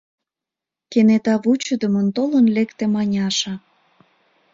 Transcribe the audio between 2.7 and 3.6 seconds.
Маняша.